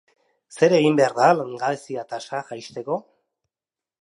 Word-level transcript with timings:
Zer 0.59 0.73
egin 0.77 0.97
behar 1.01 1.13
da 1.19 1.27
langabezia 1.41 2.07
tasa 2.15 2.43
jaisteko? 2.49 2.99